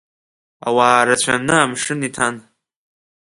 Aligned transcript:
Ауаа 0.67 1.05
рацәаны 1.07 1.55
амшын 1.59 1.99
иҭан. 2.07 2.35